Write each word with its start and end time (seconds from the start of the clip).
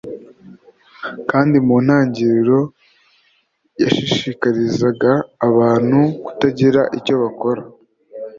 kandi 1.29 1.57
mu 1.67 1.75
ntangiriro 1.85 2.59
yashishikarizaga 3.81 5.11
abantu 5.47 5.99
kutagira 6.25 6.81
icyo 6.97 7.15
bakora 7.21 7.61